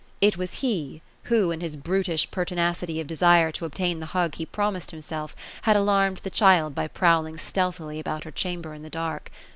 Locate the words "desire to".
3.05-3.65